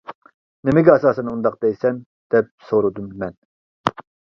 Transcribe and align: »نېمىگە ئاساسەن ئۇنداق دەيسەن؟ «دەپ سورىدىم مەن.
»نېمىگە 0.69 0.93
ئاساسەن 0.93 1.29
ئۇنداق 1.35 1.59
دەيسەن؟ 1.67 2.03
«دەپ 2.37 2.53
سورىدىم 2.71 3.17
مەن. 3.23 3.41